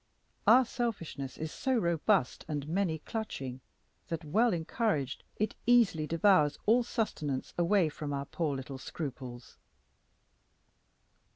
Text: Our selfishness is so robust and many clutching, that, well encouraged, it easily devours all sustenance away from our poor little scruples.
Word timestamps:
Our 0.47 0.65
selfishness 0.65 1.37
is 1.37 1.51
so 1.51 1.77
robust 1.77 2.43
and 2.47 2.67
many 2.67 2.97
clutching, 2.97 3.61
that, 4.07 4.25
well 4.25 4.51
encouraged, 4.51 5.23
it 5.35 5.53
easily 5.67 6.07
devours 6.07 6.57
all 6.65 6.81
sustenance 6.81 7.53
away 7.55 7.87
from 7.87 8.11
our 8.11 8.25
poor 8.25 8.55
little 8.55 8.79
scruples. 8.79 9.57